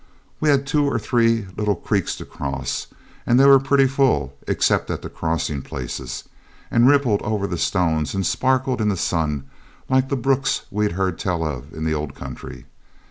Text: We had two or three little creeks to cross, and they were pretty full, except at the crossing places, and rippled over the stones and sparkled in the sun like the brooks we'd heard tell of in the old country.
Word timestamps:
We 0.39 0.49
had 0.49 0.65
two 0.65 0.85
or 0.89 0.97
three 0.97 1.45
little 1.55 1.75
creeks 1.75 2.15
to 2.15 2.25
cross, 2.25 2.87
and 3.27 3.39
they 3.39 3.45
were 3.45 3.59
pretty 3.59 3.85
full, 3.85 4.35
except 4.47 4.89
at 4.89 5.03
the 5.03 5.11
crossing 5.11 5.61
places, 5.61 6.23
and 6.71 6.87
rippled 6.89 7.21
over 7.21 7.45
the 7.45 7.59
stones 7.59 8.15
and 8.15 8.25
sparkled 8.25 8.81
in 8.81 8.89
the 8.89 8.97
sun 8.97 9.47
like 9.89 10.09
the 10.09 10.15
brooks 10.17 10.63
we'd 10.71 10.93
heard 10.93 11.19
tell 11.19 11.43
of 11.45 11.71
in 11.71 11.83
the 11.85 11.93
old 11.93 12.15
country. 12.15 12.65